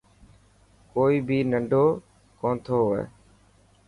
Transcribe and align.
ڪوئي 0.93 1.17
بهي 1.27 1.37
ننڊو 1.51 1.85
ڪونٿو 2.39 2.77
هئي. 2.89 3.03